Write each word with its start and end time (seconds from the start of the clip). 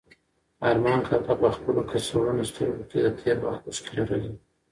ارمان 0.69 0.99
کاکا 1.07 1.33
په 1.41 1.47
خپلو 1.55 1.81
کڅوړنو 1.89 2.43
سترګو 2.51 2.83
کې 2.89 2.99
د 3.03 3.07
تېر 3.19 3.37
وخت 3.45 3.61
اوښکې 3.65 3.91
لرلې. 3.97 4.31